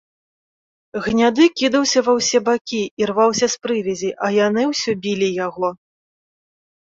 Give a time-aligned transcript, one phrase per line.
[1.07, 5.69] Гняды кідаўся ва ўсе бакі, ірваўся з прывязі, а яны ўсё білі яго.